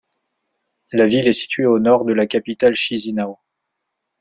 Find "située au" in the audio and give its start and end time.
1.31-1.77